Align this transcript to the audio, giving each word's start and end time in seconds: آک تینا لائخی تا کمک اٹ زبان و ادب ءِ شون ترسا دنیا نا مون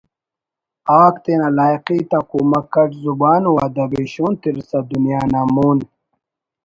آک 1.01 1.15
تینا 1.23 1.47
لائخی 1.57 1.99
تا 2.09 2.19
کمک 2.29 2.73
اٹ 2.81 2.89
زبان 3.03 3.43
و 3.49 3.53
ادب 3.67 3.91
ءِ 4.01 4.03
شون 4.13 4.33
ترسا 4.41 4.79
دنیا 4.91 5.21
نا 5.31 5.41
مون 5.53 5.77